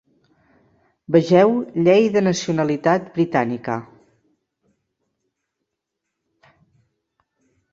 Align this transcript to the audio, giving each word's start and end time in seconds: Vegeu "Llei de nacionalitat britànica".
Vegeu 1.15 1.51
"Llei 1.87 2.07
de 2.15 2.23
nacionalitat 2.29 3.11
britànica". 3.17 3.75